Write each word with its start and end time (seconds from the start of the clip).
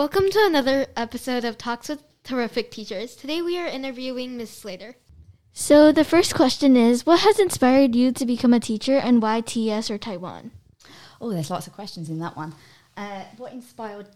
Welcome 0.00 0.30
to 0.30 0.46
another 0.46 0.86
episode 0.96 1.44
of 1.44 1.58
Talks 1.58 1.90
with 1.90 2.02
Terrific 2.24 2.70
Teachers. 2.70 3.14
Today 3.14 3.42
we 3.42 3.58
are 3.58 3.66
interviewing 3.66 4.38
Miss 4.38 4.50
Slater. 4.50 4.96
So 5.52 5.92
the 5.92 6.04
first 6.04 6.34
question 6.34 6.74
is, 6.74 7.04
what 7.04 7.20
has 7.20 7.38
inspired 7.38 7.94
you 7.94 8.10
to 8.12 8.24
become 8.24 8.54
a 8.54 8.60
teacher 8.60 8.96
and 8.96 9.20
why 9.20 9.42
TES 9.42 9.90
or 9.90 9.98
Taiwan? 9.98 10.52
Oh, 11.20 11.30
there's 11.30 11.50
lots 11.50 11.66
of 11.66 11.74
questions 11.74 12.08
in 12.08 12.18
that 12.20 12.34
one. 12.34 12.54
Uh, 12.96 13.24
what 13.36 13.52
inspired 13.52 14.06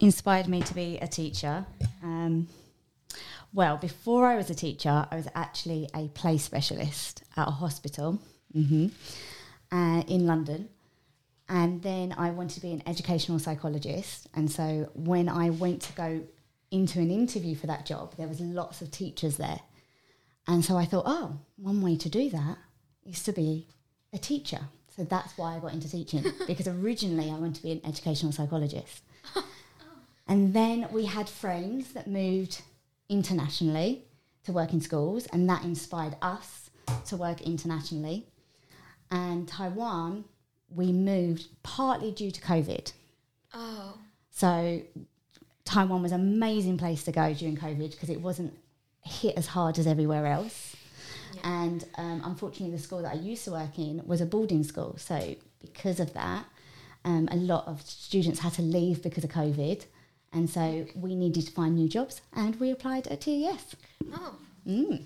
inspired 0.00 0.48
me 0.48 0.62
to 0.62 0.72
be 0.72 0.96
a 1.02 1.06
teacher? 1.06 1.66
Um, 2.02 2.48
well, 3.52 3.76
before 3.76 4.26
I 4.26 4.36
was 4.36 4.48
a 4.48 4.54
teacher, 4.54 5.06
I 5.10 5.14
was 5.14 5.28
actually 5.34 5.90
a 5.94 6.08
play 6.08 6.38
specialist 6.38 7.22
at 7.36 7.48
a 7.48 7.50
hospital 7.50 8.18
mm-hmm, 8.56 8.86
uh, 9.70 10.04
in 10.08 10.26
London. 10.26 10.70
And 11.48 11.82
then 11.82 12.14
I 12.16 12.30
wanted 12.30 12.54
to 12.54 12.60
be 12.60 12.72
an 12.72 12.82
educational 12.86 13.38
psychologist. 13.38 14.28
And 14.34 14.50
so 14.50 14.90
when 14.94 15.28
I 15.28 15.50
went 15.50 15.82
to 15.82 15.92
go 15.92 16.22
into 16.70 17.00
an 17.00 17.10
interview 17.10 17.54
for 17.54 17.66
that 17.66 17.86
job, 17.86 18.16
there 18.16 18.28
was 18.28 18.40
lots 18.40 18.80
of 18.80 18.90
teachers 18.90 19.36
there. 19.36 19.60
And 20.46 20.64
so 20.64 20.76
I 20.76 20.84
thought, 20.84 21.04
oh, 21.06 21.38
one 21.56 21.82
way 21.82 21.96
to 21.96 22.08
do 22.08 22.30
that 22.30 22.58
is 23.06 23.22
to 23.24 23.32
be 23.32 23.66
a 24.12 24.18
teacher. 24.18 24.60
So 24.96 25.04
that's 25.04 25.36
why 25.36 25.56
I 25.56 25.58
got 25.58 25.72
into 25.72 25.90
teaching, 25.90 26.24
because 26.46 26.68
originally 26.68 27.30
I 27.30 27.34
wanted 27.34 27.56
to 27.56 27.62
be 27.62 27.72
an 27.72 27.80
educational 27.84 28.32
psychologist. 28.32 29.02
and 30.28 30.54
then 30.54 30.88
we 30.92 31.06
had 31.06 31.28
friends 31.28 31.92
that 31.92 32.06
moved 32.06 32.62
internationally 33.08 34.04
to 34.44 34.52
work 34.52 34.72
in 34.72 34.80
schools, 34.80 35.26
and 35.26 35.48
that 35.48 35.64
inspired 35.64 36.16
us 36.22 36.70
to 37.06 37.16
work 37.16 37.40
internationally. 37.42 38.26
And 39.10 39.48
Taiwan, 39.48 40.24
we 40.74 40.92
moved 40.92 41.46
partly 41.62 42.10
due 42.10 42.30
to 42.30 42.40
COVID. 42.40 42.92
Oh. 43.52 43.98
So 44.30 44.82
Taiwan 45.64 46.02
was 46.02 46.12
an 46.12 46.20
amazing 46.20 46.78
place 46.78 47.04
to 47.04 47.12
go 47.12 47.32
during 47.32 47.56
COVID 47.56 47.92
because 47.92 48.10
it 48.10 48.20
wasn't 48.20 48.52
hit 49.02 49.36
as 49.36 49.46
hard 49.46 49.78
as 49.78 49.86
everywhere 49.86 50.26
else. 50.26 50.76
Yeah. 51.34 51.64
And 51.64 51.84
um, 51.96 52.22
unfortunately, 52.24 52.76
the 52.76 52.82
school 52.82 53.02
that 53.02 53.12
I 53.12 53.16
used 53.16 53.44
to 53.44 53.52
work 53.52 53.78
in 53.78 54.02
was 54.06 54.20
a 54.20 54.26
boarding 54.26 54.64
school. 54.64 54.96
So 54.98 55.36
because 55.60 56.00
of 56.00 56.12
that, 56.14 56.46
um, 57.04 57.28
a 57.30 57.36
lot 57.36 57.66
of 57.66 57.82
students 57.82 58.40
had 58.40 58.54
to 58.54 58.62
leave 58.62 59.02
because 59.02 59.24
of 59.24 59.30
COVID. 59.30 59.84
And 60.32 60.50
so 60.50 60.86
we 60.96 61.14
needed 61.14 61.46
to 61.46 61.52
find 61.52 61.76
new 61.76 61.88
jobs 61.88 62.20
and 62.32 62.58
we 62.58 62.70
applied 62.70 63.06
at 63.06 63.20
TES. 63.20 63.76
Oh. 64.12 64.36
Mm. 64.66 65.04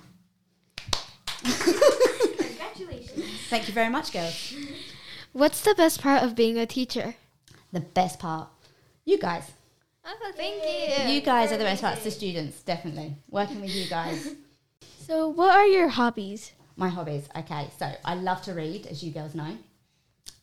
Congratulations. 1.43 3.25
Thank 3.49 3.69
you 3.69 3.75
very 3.75 3.91
much, 3.91 4.13
girls. 4.13 4.55
What's 5.39 5.61
the 5.61 5.77
best 5.77 6.03
part 6.03 6.25
of 6.25 6.35
being 6.35 6.59
a 6.59 6.67
teacher? 6.67 7.15
The 7.73 7.79
best 7.79 8.19
part, 8.19 8.49
you 9.05 9.19
guys. 9.19 9.53
Oh, 10.05 10.33
thank 10.35 10.57
you. 10.65 11.15
You 11.15 11.21
guys 11.21 11.53
are 11.53 11.57
the 11.57 11.63
best 11.63 11.81
parts, 11.81 12.03
the 12.03 12.11
students, 12.11 12.61
definitely. 12.63 13.15
Working 13.31 13.61
with 13.61 13.73
you 13.73 13.87
guys. 13.87 14.35
So, 15.07 15.29
what 15.29 15.57
are 15.57 15.67
your 15.67 15.89
hobbies? 15.89 16.53
My 16.77 16.89
hobbies. 16.89 17.29
Okay, 17.35 17.69
so 17.79 17.91
I 18.05 18.15
love 18.15 18.43
to 18.43 18.53
read, 18.53 18.87
as 18.89 19.03
you 19.03 19.11
girls 19.11 19.35
know. 19.35 19.57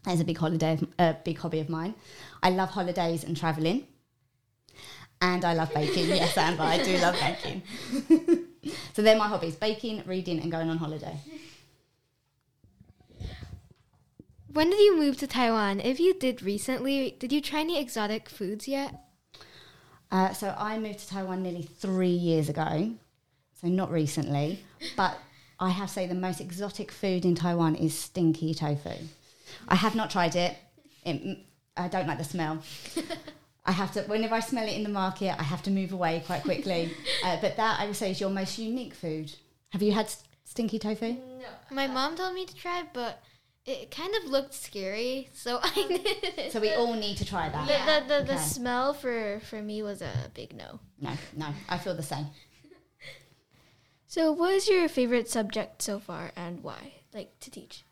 That's 0.03 0.21
a 0.21 0.23
big 0.23 0.37
holiday, 0.37 0.79
a 0.97 1.15
big 1.23 1.37
hobby 1.37 1.59
of 1.59 1.69
mine. 1.69 1.93
I 2.41 2.49
love 2.49 2.69
holidays 2.69 3.23
and 3.23 3.37
travelling, 3.37 3.85
and 5.21 5.45
I 5.45 5.53
love 5.53 5.71
baking. 5.73 6.07
yes, 6.07 6.35
Amber, 6.37 6.63
I 6.63 6.81
do 6.81 6.97
love 6.97 7.15
baking. 7.19 7.61
so 8.93 9.03
they're 9.03 9.17
my 9.17 9.27
hobbies: 9.27 9.55
baking, 9.55 10.01
reading, 10.07 10.39
and 10.39 10.51
going 10.51 10.69
on 10.69 10.77
holiday. 10.77 11.19
When 14.55 14.69
did 14.69 14.79
you 14.79 14.95
move 14.95 15.17
to 15.17 15.27
Taiwan? 15.27 15.81
If 15.81 15.99
you 15.99 16.13
did 16.13 16.41
recently, 16.41 17.17
did 17.19 17.33
you 17.33 17.41
try 17.41 17.59
any 17.59 17.77
exotic 17.77 18.29
foods 18.29 18.69
yet? 18.69 18.95
Uh, 20.09 20.31
so 20.31 20.55
I 20.57 20.79
moved 20.79 20.99
to 20.99 21.09
Taiwan 21.09 21.43
nearly 21.43 21.63
three 21.63 22.07
years 22.07 22.47
ago, 22.47 22.93
so 23.59 23.67
not 23.67 23.91
recently. 23.91 24.63
But 24.95 25.19
I 25.59 25.71
have 25.71 25.89
to 25.89 25.93
say 25.93 26.07
the 26.07 26.15
most 26.15 26.39
exotic 26.39 26.89
food 26.89 27.25
in 27.25 27.35
Taiwan 27.35 27.75
is 27.75 27.93
stinky 27.99 28.53
tofu. 28.53 28.93
I 29.67 29.75
have 29.75 29.93
not 29.93 30.09
tried 30.09 30.37
it. 30.37 30.55
it 31.03 31.39
I 31.75 31.89
don't 31.89 32.07
like 32.07 32.17
the 32.17 32.23
smell. 32.23 32.63
I 33.65 33.73
have 33.73 33.91
to 33.95 34.03
whenever 34.03 34.35
I 34.35 34.39
smell 34.39 34.69
it 34.69 34.77
in 34.77 34.83
the 34.83 34.89
market, 35.03 35.37
I 35.37 35.43
have 35.43 35.63
to 35.63 35.69
move 35.69 35.91
away 35.91 36.23
quite 36.25 36.43
quickly. 36.43 36.93
Uh, 37.25 37.37
but 37.41 37.57
that 37.57 37.79
I 37.79 37.87
would 37.87 37.95
say 37.97 38.11
is 38.11 38.21
your 38.21 38.29
most 38.29 38.57
unique 38.57 38.93
food. 38.93 39.35
Have 39.71 39.81
you 39.81 39.91
had 39.91 40.13
stinky 40.45 40.79
tofu? 40.79 41.13
No. 41.13 41.47
My 41.71 41.87
mom 41.87 42.15
told 42.15 42.35
me 42.35 42.45
to 42.45 42.55
try, 42.55 42.83
but 42.93 43.21
it 43.65 43.89
kind 43.89 44.13
of 44.15 44.29
looked 44.29 44.53
scary, 44.53 45.29
so 45.33 45.59
I 45.63 46.01
did. 46.35 46.51
So 46.51 46.59
we 46.59 46.73
all 46.73 46.93
need 46.93 47.17
to 47.17 47.25
try 47.25 47.49
that. 47.49 47.67
Yeah. 47.67 47.99
The, 48.01 48.07
the, 48.07 48.19
the, 48.19 48.33
the 48.33 48.37
smell 48.37 48.93
for, 48.93 49.39
for 49.49 49.61
me 49.61 49.81
was 49.81 50.01
a 50.01 50.13
big 50.33 50.55
no. 50.55 50.79
No, 51.01 51.11
no, 51.35 51.47
I 51.67 51.77
feel 51.77 51.95
the 51.95 52.03
same. 52.03 52.27
So, 54.07 54.31
what 54.31 54.53
is 54.53 54.69
your 54.69 54.87
favorite 54.87 55.27
subject 55.27 55.81
so 55.81 55.99
far 55.99 56.31
and 56.37 56.63
why? 56.63 56.93
Like 57.13 57.37
to 57.41 57.51
teach? 57.51 57.83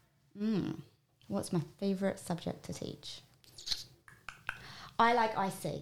Mm. 0.41 0.79
What's 1.27 1.51
my 1.51 1.59
favorite 1.81 2.17
subject 2.17 2.63
to 2.65 2.73
teach? 2.73 3.19
I 4.97 5.13
like 5.13 5.31
IC, 5.31 5.81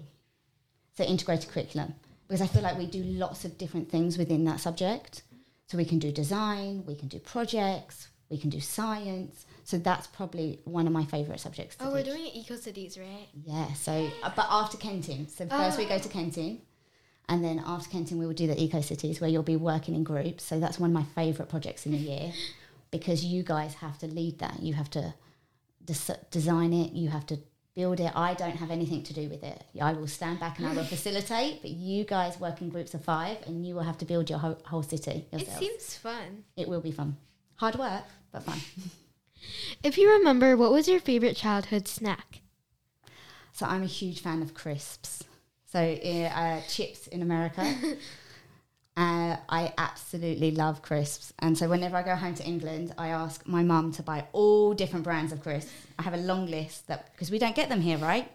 so 0.96 1.04
integrated 1.04 1.48
curriculum, 1.52 1.94
because 2.28 2.42
I 2.42 2.48
feel 2.48 2.64
like 2.64 2.76
we 2.76 2.88
do 2.88 3.04
lots 3.04 3.46
of 3.46 3.60
different 3.60 3.92
things 3.92 4.18
within 4.18 4.44
that 4.46 4.62
subject. 4.62 5.22
So 5.68 5.78
we 5.78 5.86
can 5.86 6.00
do 6.00 6.12
design, 6.12 6.86
we 6.88 6.96
can 6.96 7.08
do 7.08 7.20
projects, 7.20 8.08
we 8.32 8.38
can 8.38 8.50
do 8.50 8.60
science. 8.62 9.46
So 9.66 9.78
that's 9.78 10.08
probably 10.08 10.60
one 10.64 10.88
of 10.88 10.94
my 10.94 11.06
favourite 11.06 11.40
subjects. 11.40 11.76
oh, 11.80 11.86
teach. 11.86 11.94
we're 11.94 12.14
doing 12.16 12.26
eco 12.34 12.56
cities, 12.56 12.98
right? 12.98 13.28
Yeah. 13.46 13.72
So, 13.74 14.10
uh, 14.24 14.32
but 14.36 14.48
after 14.50 14.78
Kenting. 14.78 15.28
So 15.28 15.46
first 15.46 15.78
oh. 15.78 15.84
we 15.84 15.88
go 15.88 16.00
to 16.00 16.10
Kenting, 16.10 16.62
and 17.30 17.44
then 17.44 17.62
after 17.66 17.90
Kenting 17.90 18.18
we 18.18 18.26
will 18.26 18.34
do 18.34 18.48
the 18.48 18.60
eco 18.60 18.82
cities 18.82 19.22
where 19.22 19.30
you'll 19.30 19.44
be 19.44 19.58
working 19.58 19.94
in 19.94 20.04
groups. 20.04 20.44
So 20.46 20.60
that's 20.60 20.80
one 20.80 20.90
of 20.90 20.94
my 20.94 21.04
favourite 21.14 21.50
projects 21.50 21.86
in 21.86 21.92
the 21.92 21.98
year, 21.98 22.32
because 22.92 23.24
you 23.24 23.44
guys 23.44 23.76
have 23.76 24.00
to 24.00 24.08
lead 24.08 24.40
that. 24.40 24.62
You 24.62 24.74
have 24.74 24.90
to 24.92 25.14
des- 25.86 26.18
design 26.32 26.74
it. 26.74 26.94
You 26.94 27.10
have 27.10 27.28
to 27.28 27.38
build 27.76 28.00
it. 28.00 28.12
I 28.16 28.34
don't 28.34 28.58
have 28.58 28.72
anything 28.72 29.04
to 29.04 29.14
do 29.14 29.30
with 29.30 29.44
it. 29.44 29.64
I 29.82 29.94
will 29.94 30.08
stand 30.08 30.40
back 30.40 30.58
and 30.58 30.68
I 30.68 30.74
will 30.74 30.84
facilitate, 30.96 31.62
but 31.62 31.72
you 31.72 32.04
guys 32.04 32.40
work 32.40 32.62
in 32.62 32.70
groups 32.70 32.94
of 32.94 33.04
five 33.04 33.38
and 33.46 33.66
you 33.66 33.76
will 33.76 33.84
have 33.84 33.98
to 34.00 34.06
build 34.06 34.30
your 34.30 34.40
whole, 34.40 34.58
whole 34.66 34.84
city 34.84 35.26
yourself. 35.32 35.62
It 35.62 35.66
seems 35.66 35.96
fun. 35.96 36.44
It 36.58 36.68
will 36.68 36.82
be 36.82 36.92
fun. 36.92 37.18
Hard 37.62 37.76
work, 37.76 38.06
but 38.32 38.42
fun. 38.42 38.60
If 39.84 39.96
you 39.96 40.12
remember, 40.12 40.58
what 40.58 40.72
was 40.72 40.88
your 40.88 41.00
favorite 41.00 41.36
childhood 41.36 41.88
snack? 41.88 42.42
So 43.54 43.68
I'm 43.68 43.84
a 43.84 43.94
huge 44.00 44.22
fan 44.22 44.42
of 44.42 44.56
crisps. 44.56 45.24
So 45.72 45.80
uh, 45.80 46.62
chips 46.68 47.06
in 47.06 47.22
America. 47.22 47.62
uh, 48.98 49.38
I 49.48 49.74
absolutely 49.78 50.50
love 50.52 50.82
crisps. 50.82 51.34
And 51.38 51.56
so 51.56 51.70
whenever 51.70 51.98
I 51.98 52.04
go 52.04 52.16
home 52.16 52.34
to 52.36 52.44
England, 52.44 52.96
I 52.98 53.10
ask 53.10 53.48
my 53.48 53.62
mum 53.62 53.92
to 53.94 54.02
buy 54.02 54.26
all 54.32 54.74
different 54.74 55.04
brands 55.04 55.32
of 55.32 55.42
crisps. 55.44 55.72
I 56.00 56.02
have 56.02 56.16
a 56.16 56.24
long 56.32 56.48
list 56.48 56.88
that 56.88 57.12
because 57.12 57.30
we 57.30 57.38
don't 57.38 57.56
get 57.56 57.70
them 57.70 57.82
here, 57.82 58.00
right? 58.00 58.28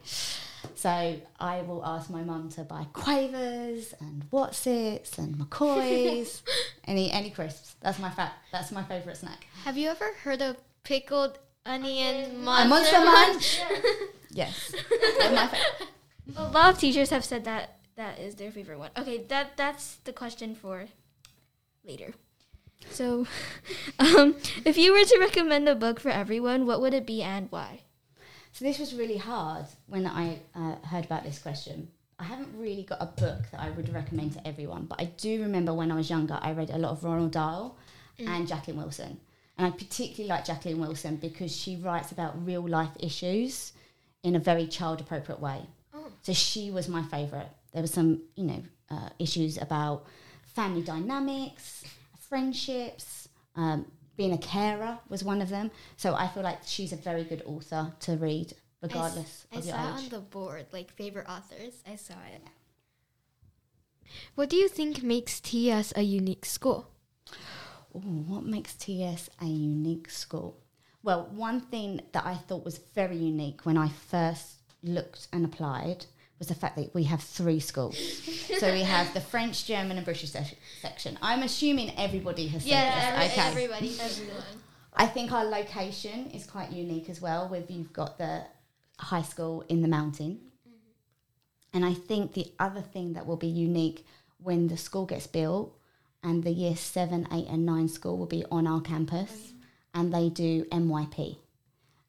So 0.74 1.20
I 1.40 1.62
will 1.62 1.84
ask 1.84 2.10
my 2.10 2.22
mum 2.22 2.48
to 2.50 2.64
buy 2.64 2.86
Quavers 2.92 3.94
and 4.00 4.30
Wotsits 4.30 5.18
and 5.18 5.36
McCoys, 5.36 6.42
any 6.84 7.10
any 7.10 7.30
crisps. 7.30 7.76
That's 7.80 7.98
my 7.98 8.10
fat. 8.10 8.32
That's 8.52 8.72
my 8.72 8.82
favourite 8.82 9.16
snack. 9.16 9.46
Have 9.64 9.76
you 9.76 9.88
ever 9.88 10.12
heard 10.22 10.42
of 10.42 10.56
pickled 10.84 11.38
onion 11.66 12.44
monster, 12.44 12.68
monster 12.68 13.04
munch. 13.04 13.60
yes, 14.30 14.74
a 16.36 16.50
lot 16.52 16.70
of 16.70 16.78
teachers 16.78 17.10
have 17.10 17.24
said 17.24 17.44
that 17.44 17.78
that 17.96 18.18
is 18.18 18.36
their 18.36 18.50
favorite 18.50 18.78
one. 18.78 18.90
Okay, 18.96 19.18
that 19.28 19.56
that's 19.56 19.96
the 20.04 20.12
question 20.12 20.54
for 20.54 20.86
later. 21.84 22.14
So, 22.90 23.26
um, 23.98 24.36
if 24.64 24.78
you 24.78 24.92
were 24.92 25.04
to 25.04 25.18
recommend 25.18 25.68
a 25.68 25.74
book 25.74 25.98
for 25.98 26.10
everyone, 26.10 26.66
what 26.66 26.80
would 26.80 26.94
it 26.94 27.06
be 27.06 27.22
and 27.22 27.50
why? 27.50 27.80
So 28.56 28.64
this 28.64 28.78
was 28.78 28.94
really 28.94 29.18
hard 29.18 29.66
when 29.86 30.06
I 30.06 30.38
uh, 30.54 30.76
heard 30.76 31.04
about 31.04 31.24
this 31.24 31.38
question. 31.38 31.88
I 32.18 32.24
haven't 32.24 32.48
really 32.56 32.84
got 32.84 33.02
a 33.02 33.20
book 33.20 33.42
that 33.52 33.60
I 33.60 33.68
would 33.68 33.92
recommend 33.92 34.32
to 34.32 34.48
everyone, 34.48 34.86
but 34.86 34.98
I 34.98 35.04
do 35.18 35.42
remember 35.42 35.74
when 35.74 35.92
I 35.92 35.94
was 35.94 36.08
younger, 36.08 36.38
I 36.40 36.52
read 36.52 36.70
a 36.70 36.78
lot 36.78 36.92
of 36.92 37.00
Roald 37.02 37.32
Dahl 37.32 37.76
mm. 38.18 38.26
and 38.26 38.48
Jacqueline 38.48 38.78
Wilson. 38.78 39.20
And 39.58 39.66
I 39.66 39.76
particularly 39.76 40.30
like 40.30 40.46
Jacqueline 40.46 40.80
Wilson 40.80 41.16
because 41.16 41.54
she 41.54 41.76
writes 41.76 42.12
about 42.12 42.46
real 42.46 42.66
life 42.66 42.88
issues 42.98 43.74
in 44.22 44.36
a 44.36 44.38
very 44.38 44.66
child 44.66 45.02
appropriate 45.02 45.38
way. 45.38 45.60
Oh. 45.92 46.06
So 46.22 46.32
she 46.32 46.70
was 46.70 46.88
my 46.88 47.02
favourite. 47.02 47.50
There 47.74 47.82
were 47.82 47.88
some, 47.88 48.22
you 48.36 48.44
know, 48.44 48.62
uh, 48.90 49.10
issues 49.18 49.58
about 49.58 50.06
family 50.46 50.80
dynamics, 50.80 51.84
friendships, 52.18 53.28
um, 53.54 53.84
being 54.16 54.32
a 54.32 54.38
carer 54.38 54.98
was 55.08 55.22
one 55.24 55.42
of 55.42 55.48
them. 55.48 55.70
So 55.96 56.14
I 56.14 56.28
feel 56.28 56.42
like 56.42 56.60
she's 56.64 56.92
a 56.92 56.96
very 56.96 57.24
good 57.24 57.42
author 57.44 57.92
to 58.00 58.16
read, 58.16 58.54
regardless 58.82 59.46
I, 59.52 59.58
of 59.58 59.62
I 59.62 59.66
your 59.66 59.76
saw 59.76 59.98
age. 59.98 60.04
on 60.04 60.08
the 60.10 60.20
board, 60.20 60.66
like 60.72 60.90
favorite 60.90 61.28
authors. 61.28 61.74
I 61.86 61.96
saw 61.96 62.14
it. 62.32 62.42
What 64.34 64.50
do 64.50 64.56
you 64.56 64.68
think 64.68 65.02
makes 65.02 65.40
TS 65.40 65.92
a 65.96 66.02
unique 66.02 66.44
school? 66.44 66.90
Ooh, 67.94 68.24
what 68.26 68.44
makes 68.44 68.74
TS 68.74 69.30
a 69.40 69.46
unique 69.46 70.10
school? 70.10 70.58
Well, 71.02 71.28
one 71.32 71.60
thing 71.60 72.00
that 72.12 72.26
I 72.26 72.34
thought 72.34 72.64
was 72.64 72.78
very 72.78 73.16
unique 73.16 73.64
when 73.64 73.78
I 73.78 73.88
first 73.88 74.60
looked 74.82 75.28
and 75.32 75.44
applied 75.44 76.06
was 76.38 76.48
the 76.48 76.54
fact 76.54 76.76
that 76.76 76.94
we 76.94 77.04
have 77.04 77.22
three 77.22 77.60
schools. 77.60 77.96
so 78.58 78.72
we 78.72 78.82
have 78.82 79.12
the 79.14 79.20
French, 79.20 79.66
German, 79.66 79.96
and 79.96 80.04
British 80.04 80.30
sec- 80.30 80.56
section. 80.80 81.18
I'm 81.22 81.42
assuming 81.42 81.96
everybody 81.96 82.48
has 82.48 82.66
Yeah, 82.66 82.92
said 82.92 83.12
every. 83.12 83.26
Okay. 83.26 83.40
everybody. 83.40 84.00
Everyone. 84.00 84.42
I 84.94 85.06
think 85.06 85.32
our 85.32 85.44
location 85.44 86.30
is 86.30 86.46
quite 86.46 86.72
unique 86.72 87.08
as 87.08 87.20
well, 87.20 87.48
with 87.48 87.70
you've 87.70 87.92
got 87.92 88.18
the 88.18 88.44
high 88.98 89.22
school 89.22 89.64
in 89.68 89.82
the 89.82 89.88
mountain. 89.88 90.40
Mm-hmm. 90.66 91.74
And 91.74 91.84
I 91.84 91.94
think 91.94 92.32
the 92.32 92.52
other 92.58 92.80
thing 92.80 93.12
that 93.14 93.26
will 93.26 93.36
be 93.36 93.46
unique 93.46 94.06
when 94.38 94.68
the 94.68 94.76
school 94.76 95.06
gets 95.06 95.26
built 95.26 95.76
and 96.22 96.44
the 96.44 96.50
year 96.50 96.76
seven, 96.76 97.28
eight, 97.32 97.46
and 97.48 97.64
nine 97.64 97.88
school 97.88 98.16
will 98.16 98.26
be 98.26 98.44
on 98.50 98.66
our 98.66 98.80
campus 98.80 99.30
mm-hmm. 99.30 100.00
and 100.00 100.14
they 100.14 100.28
do 100.28 100.64
MYP. 100.66 101.38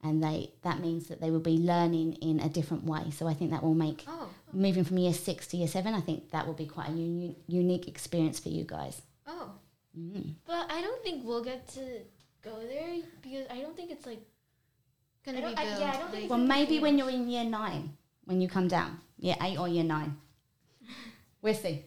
And 0.03 0.23
they 0.23 0.51
that 0.61 0.79
means 0.79 1.07
that 1.07 1.19
they 1.21 1.31
will 1.31 1.39
be 1.39 1.57
learning 1.57 2.13
in 2.21 2.39
a 2.39 2.49
different 2.49 2.83
way. 2.85 3.09
So 3.11 3.27
I 3.27 3.33
think 3.33 3.49
that 3.51 3.63
will 3.63 3.73
make 3.73 4.03
Oh, 4.07 4.29
moving 4.53 4.83
from 4.83 4.97
year 4.99 5.13
six 5.13 5.47
to 5.47 5.57
year 5.57 5.67
seven, 5.67 5.93
I 5.95 6.01
think 6.01 6.29
that 6.31 6.45
will 6.45 6.53
be 6.53 6.67
quite 6.67 6.89
a 6.89 6.93
uni- 6.93 7.35
unique 7.47 7.87
experience 7.87 8.39
for 8.39 8.49
you 8.49 8.63
guys. 8.63 9.01
oh. 9.27 9.51
Mm. 9.97 10.35
But 10.45 10.71
I 10.71 10.81
don't 10.81 11.01
think 11.03 11.25
we'll 11.25 11.43
get 11.43 11.67
to 11.69 11.81
go 12.43 12.59
there 12.59 12.97
because 13.23 13.47
I 13.49 13.61
don't 13.61 13.75
think 13.75 13.89
it's 13.89 14.05
like 14.05 14.21
Gonna 15.25 15.39
I 15.39 15.41
be 15.41 15.47
don't- 15.47 15.59
I- 15.59 15.65
built. 15.65 15.79
yeah, 15.79 15.91
I 15.95 15.97
don't 15.97 16.11
think 16.11 16.29
Well, 16.29 16.39
maybe 16.39 16.79
when 16.79 16.97
you're 16.99 17.09
in 17.09 17.27
year 17.27 17.43
nine, 17.43 17.97
when 18.25 18.39
you 18.39 18.47
come 18.47 18.67
down, 18.67 18.99
year 19.17 19.35
eight 19.41 19.57
or 19.57 19.67
year 19.67 19.83
nine. 19.83 20.15
We'll 21.41 21.55
see. 21.55 21.85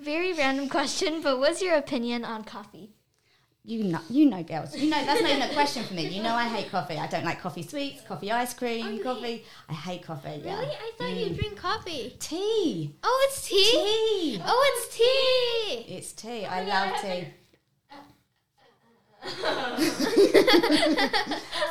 very 0.00 0.32
random 0.32 0.68
question, 0.68 1.20
but 1.22 1.38
what's 1.38 1.60
your 1.62 1.76
opinion 1.76 2.24
on 2.24 2.44
coffee? 2.44 2.95
You 3.68 3.82
know, 3.82 3.98
you 4.08 4.26
know, 4.30 4.42
girls. 4.44 4.76
You 4.76 4.88
know 4.90 5.04
that's 5.04 5.20
not 5.20 5.28
even 5.28 5.42
a 5.50 5.52
question 5.52 5.82
for 5.82 5.92
me. 5.94 6.06
You 6.06 6.22
know, 6.22 6.34
I 6.36 6.44
hate 6.46 6.70
coffee. 6.70 6.96
I 6.98 7.08
don't 7.08 7.24
like 7.24 7.40
coffee 7.40 7.62
sweets, 7.64 8.00
coffee 8.06 8.30
ice 8.30 8.54
cream, 8.54 8.86
Oh, 8.86 8.90
you 8.90 9.02
coffee. 9.02 9.44
I 9.68 9.72
hate 9.72 10.04
coffee. 10.04 10.40
Yeah. 10.44 10.60
Really? 10.60 10.70
I 10.72 10.92
thought 10.96 11.16
you 11.16 11.26
Mm. 11.26 11.36
drink 11.36 11.56
coffee. 11.56 12.16
Tea. 12.20 12.94
Oh, 13.02 13.26
it's 13.28 13.48
tea. 13.48 13.64
Tea. 14.36 14.42
Oh, 14.46 14.62
it's 14.70 14.96
tea. 14.96 15.94
It's 15.96 16.12
tea. 16.12 16.44
I 16.46 16.62
love 16.62 17.00
tea. 17.02 17.26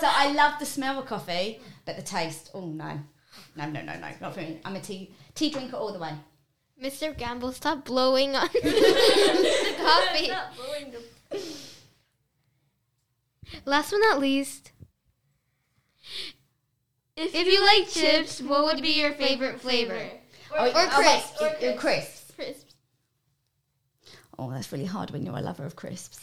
so 0.01 0.07
I 0.07 0.33
love 0.35 0.59
the 0.59 0.65
smell 0.65 0.99
of 0.99 1.05
coffee, 1.05 1.61
but 1.85 1.95
the 1.95 2.01
taste. 2.01 2.51
Oh 2.53 2.65
no, 2.65 2.99
no, 3.55 3.65
no, 3.69 3.81
no, 3.81 3.93
no, 3.93 4.09
not 4.19 4.33
for 4.33 4.41
me. 4.41 4.59
I'm 4.65 4.75
a 4.75 4.81
tea 4.81 5.11
tea 5.33 5.49
drinker 5.51 5.77
all 5.77 5.93
the 5.93 5.99
way. 5.99 6.11
Mr. 6.83 7.17
Gamble, 7.17 7.53
stop 7.53 7.85
blowing 7.85 8.35
on 8.35 8.49
the 8.53 9.75
coffee. 9.81 10.29
Not 13.65 13.71
blowing 13.71 13.71
the- 13.71 13.71
Last 13.71 13.91
but 13.91 13.97
not 13.97 14.19
least, 14.19 14.71
if, 17.17 17.47
you 17.47 17.63
like 17.63 17.89
chips, 17.89 18.41
what 18.41 18.65
would 18.65 18.81
be 18.81 18.99
your 18.99 19.13
favorite 19.13 19.61
flavor? 19.61 19.99
Oh, 20.53 20.65
or 20.65 20.71
oh, 20.73 20.73
wait, 20.73 20.89
crisps. 20.89 21.41
it- 21.41 21.63
it- 21.63 21.79
crisps. 21.79 22.31
Crisps. 22.35 22.75
Oh, 24.37 24.51
that's 24.51 24.71
really 24.71 24.85
hard 24.85 25.11
when 25.11 25.25
you're 25.25 25.37
a 25.37 25.41
lover 25.41 25.65
of 25.65 25.75
crisps. 25.77 26.19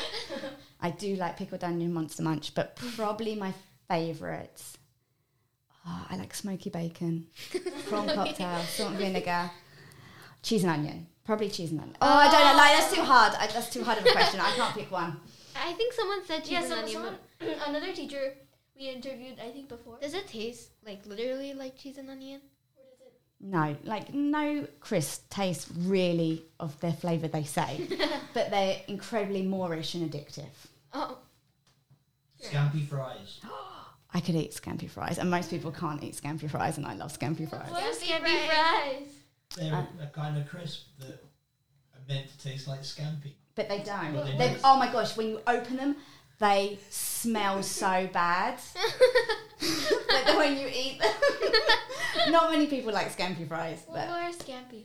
I 0.80 0.90
do 0.90 1.16
like 1.16 1.38
pickled 1.38 1.64
onion 1.64 1.92
monster 1.92 2.22
munch, 2.22 2.54
but 2.54 2.76
probably 2.76 3.34
my 3.34 3.54
favourites. 3.88 4.76
Oh, 5.86 6.06
I 6.10 6.16
like 6.16 6.34
smoky 6.34 6.68
bacon, 6.68 7.26
prawn 7.88 8.06
cocktail, 8.14 8.60
salt 8.64 8.90
and 8.90 8.98
vinegar, 8.98 9.50
cheese 10.42 10.62
and 10.64 10.72
onion. 10.72 11.06
Probably 11.24 11.48
cheese 11.48 11.70
and 11.70 11.80
onion. 11.80 11.96
Oh, 12.02 12.06
I 12.06 12.30
don't 12.30 12.40
know. 12.44 12.52
Oh. 12.52 12.56
Like 12.56 12.78
that's 12.78 12.94
too 12.94 13.02
hard. 13.02 13.32
I, 13.38 13.46
that's 13.46 13.70
too 13.70 13.84
hard 13.84 13.98
of 13.98 14.04
a 14.04 14.10
question. 14.12 14.40
I 14.40 14.50
can't 14.50 14.74
pick 14.74 14.90
one. 14.90 15.16
I 15.56 15.72
think 15.72 15.92
someone 15.92 16.24
said 16.24 16.40
cheese 16.44 16.50
Yeah, 16.52 16.60
and 16.60 16.68
so, 16.68 16.76
onion. 16.78 16.92
someone, 16.92 17.16
another 17.68 17.92
teacher 17.92 18.34
we 18.76 18.88
interviewed, 18.88 19.38
I 19.40 19.50
think 19.50 19.68
before. 19.68 19.98
Does 20.00 20.14
it 20.14 20.26
taste 20.28 20.70
like 20.84 21.04
literally 21.06 21.52
like 21.54 21.76
cheese 21.76 21.98
and 21.98 22.08
onion? 22.10 22.40
No, 23.42 23.74
like 23.84 24.12
no 24.12 24.66
crisp 24.80 25.30
taste 25.30 25.68
really 25.78 26.44
of 26.58 26.78
their 26.80 26.92
flavour 26.92 27.26
they 27.28 27.44
say, 27.44 27.86
but 28.34 28.50
they're 28.50 28.76
incredibly 28.86 29.42
moreish 29.44 29.94
and 29.94 30.10
addictive. 30.10 30.50
Oh, 30.92 31.18
Scampi 32.42 32.86
fries. 32.86 33.40
I 34.12 34.20
could 34.20 34.34
eat 34.34 34.50
scampi 34.52 34.90
fries, 34.90 35.18
and 35.18 35.30
most 35.30 35.50
people 35.50 35.70
can't 35.70 36.02
eat 36.02 36.16
scampi 36.20 36.50
fries, 36.50 36.76
and 36.78 36.86
I 36.86 36.94
love 36.94 37.16
scampi 37.16 37.48
fries. 37.48 37.70
What 37.70 37.82
are 37.82 37.92
Scampi 37.92 38.24
scampi 38.26 38.46
fries? 38.48 39.08
They're 39.56 39.74
Uh. 39.74 39.84
a 40.02 40.06
kind 40.08 40.36
of 40.36 40.48
crisp 40.48 40.86
that 40.98 41.22
are 41.94 42.02
meant 42.08 42.28
to 42.28 42.38
taste 42.38 42.66
like 42.68 42.80
scampi. 42.82 43.34
But 43.60 43.68
they 43.68 43.82
don't. 43.84 44.14
But 44.14 44.24
they 44.26 44.36
They- 44.38 44.48
don't. 44.54 44.60
oh 44.64 44.76
my 44.78 44.90
gosh, 44.90 45.16
when 45.18 45.28
you 45.28 45.40
open 45.46 45.76
them, 45.76 45.96
they 46.38 46.78
smell 46.88 47.62
so 47.62 48.08
bad. 48.10 48.58
but 50.08 50.24
then 50.24 50.36
when 50.38 50.56
you 50.58 50.66
eat 50.72 50.98
them, 51.00 51.12
not 52.32 52.50
many 52.50 52.66
people 52.68 52.90
like 52.92 53.14
scampi 53.14 53.46
fries, 53.46 53.82
What 53.86 53.96
but 53.96 54.08
are 54.08 54.30
scampi? 54.30 54.84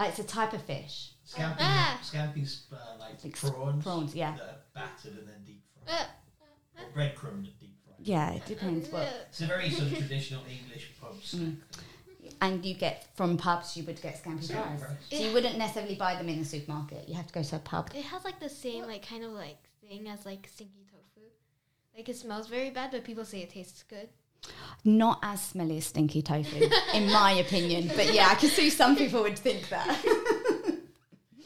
uh, 0.00 0.06
it's 0.08 0.18
a 0.18 0.24
type 0.24 0.52
of 0.52 0.62
fish. 0.62 1.12
Scampi, 1.24 1.56
Ah. 1.60 2.00
Scampi's 2.02 2.66
uh, 2.72 2.76
like 2.98 3.22
Like 3.22 3.36
prawns, 3.36 3.84
prawns, 3.84 4.14
yeah. 4.16 4.32
that 4.36 4.42
are 4.42 4.58
battered 4.74 5.18
and 5.18 5.28
then 5.28 5.44
deep 5.44 5.62
fried. 5.84 5.96
uh, 6.00 6.82
Or 6.82 6.90
breadcrumbed 6.92 7.46
and 7.46 7.58
deep 7.60 7.76
fried. 7.84 7.96
Yeah, 8.00 8.32
it 8.32 8.46
depends 8.46 8.88
what. 8.88 9.06
It's 9.28 9.40
a 9.42 9.46
very 9.46 9.70
sort 9.70 9.92
of 9.92 9.98
traditional 10.02 10.42
English 10.50 10.90
pub 11.00 11.14
snack. 11.22 11.42
Mm. 11.42 11.56
And 12.40 12.64
you 12.64 12.74
get 12.74 13.06
from 13.14 13.36
pubs, 13.36 13.76
you 13.76 13.84
would 13.84 14.00
get 14.02 14.22
scampi 14.22 14.44
Scampi 14.46 14.52
fries. 14.52 14.80
fries. 14.80 14.96
So 15.10 15.16
you 15.24 15.32
wouldn't 15.32 15.56
necessarily 15.58 15.94
buy 15.94 16.16
them 16.16 16.28
in 16.28 16.38
the 16.38 16.44
supermarket. 16.44 17.08
You 17.08 17.14
have 17.14 17.26
to 17.28 17.32
go 17.32 17.42
to 17.42 17.56
a 17.56 17.58
pub. 17.58 17.90
it 17.94 18.04
has 18.04 18.24
like 18.24 18.40
the 18.40 18.48
same 18.48 18.84
like 18.84 19.06
kind 19.08 19.24
of 19.24 19.32
like 19.32 19.56
thing 19.88 20.08
as 20.08 20.26
like 20.26 20.46
stinky 20.52 20.84
tofu. 20.90 21.26
Like 21.96 22.08
it 22.08 22.16
smells 22.16 22.46
very 22.48 22.70
bad, 22.70 22.90
but 22.90 23.04
people 23.04 23.24
say 23.24 23.40
it 23.40 23.50
tastes 23.50 23.82
good. 23.84 24.08
Not 24.84 25.18
as 25.22 25.42
smelly 25.42 25.78
as 25.78 25.86
stinky 25.86 26.22
tofu, 26.22 26.68
in 26.94 27.10
my 27.10 27.32
opinion. 27.32 27.90
But 27.96 28.12
yeah, 28.12 28.28
I 28.30 28.34
can 28.34 28.50
see 28.50 28.70
some 28.70 28.94
people 28.96 29.22
would 29.22 29.38
think 29.38 29.68
that. 29.70 30.04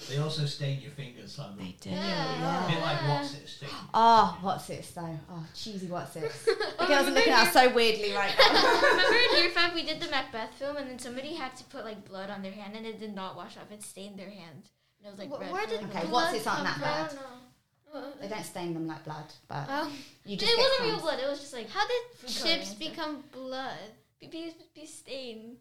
They 0.09 0.17
also 0.19 0.45
stain 0.47 0.81
your 0.81 0.91
fingers 0.93 1.10
slightly. 1.31 1.77
do. 1.81 1.91
A 1.91 1.93
Yeah. 1.93 2.67
bit 2.69 2.81
like 2.81 2.99
Wotsits 2.99 3.49
stain. 3.49 3.69
Oh, 3.73 3.89
ah, 3.95 4.39
what's 4.43 4.67
this 4.67 4.91
though? 4.91 5.03
Ah, 5.03 5.33
oh, 5.33 5.47
cheesy 5.55 5.87
Wotsits? 5.87 6.45
The 6.45 6.87
girls 6.87 7.09
are 7.09 7.11
looking 7.13 7.33
at 7.33 7.47
us 7.49 7.53
so 7.53 7.73
weirdly 7.75 8.13
right 8.13 8.33
now. 8.39 8.81
Remember 8.83 9.19
in 9.19 9.39
year 9.43 9.51
five 9.51 9.75
we 9.75 9.85
did 9.85 10.01
the 10.01 10.09
Macbeth 10.11 10.55
film 10.55 10.77
and 10.77 10.89
then 10.91 10.99
somebody 10.99 11.35
had 11.35 11.57
to 11.57 11.65
put 11.65 11.85
like 11.85 12.07
blood 12.09 12.31
on 12.31 12.43
their 12.43 12.53
hand 12.53 12.75
and 12.77 12.87
it 12.87 12.99
did 13.01 13.15
not 13.15 13.37
wash 13.37 13.57
off. 13.57 13.71
It 13.73 13.83
stained 13.83 14.19
their 14.19 14.31
hand. 14.31 14.69
And 14.99 15.07
it 15.07 15.11
was 15.11 15.19
like 15.19 15.31
Wh- 15.31 15.41
red. 15.41 15.53
where 15.53 15.67
did 15.67 15.83
like, 15.83 15.91
Okay, 15.97 16.07
a 16.07 16.11
what's 16.11 16.27
month. 16.33 16.37
this 16.39 16.47
aren't 16.47 16.65
that 16.65 16.77
I 16.79 16.81
bad? 16.81 17.09
don't 17.11 17.21
know. 17.21 18.13
They 18.21 18.29
don't 18.29 18.45
stain 18.45 18.73
them 18.75 18.87
like 18.87 19.03
blood, 19.05 19.25
but 19.49 19.67
Oh, 19.69 19.91
you 20.25 20.35
It 20.35 20.41
get 20.41 20.57
wasn't 20.59 20.81
real 20.83 20.91
crumbs. 20.91 21.03
blood. 21.03 21.19
It 21.21 21.29
was 21.29 21.41
just 21.41 21.53
like 21.55 21.69
how 21.71 21.87
did 21.89 22.03
Food 22.19 22.37
coloring 22.43 22.59
chips 22.61 22.71
and 22.71 22.79
stuff. 22.79 22.79
become 22.97 23.25
blood? 23.33 23.91
be, 24.21 24.27
be, 24.29 24.53
be 24.75 24.87
stained. 24.87 25.57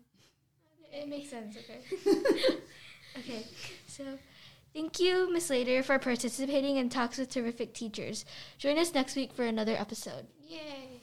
It 0.91 1.07
makes 1.07 1.29
sense. 1.29 1.55
Okay. 1.55 1.81
okay. 3.19 3.45
So. 3.87 4.03
Thank 4.73 4.99
you, 4.99 5.31
Miss 5.31 5.47
Slater, 5.47 5.81
for 5.81 5.97
participating 5.97 6.77
in 6.77 6.89
Talks 6.89 7.17
with 7.17 7.29
Terrific 7.29 7.73
Teachers. 7.73 8.23
Join 8.57 8.77
us 8.77 8.93
next 8.93 9.15
week 9.15 9.33
for 9.33 9.43
another 9.43 9.75
episode. 9.75 10.27
Yay! 10.47 10.98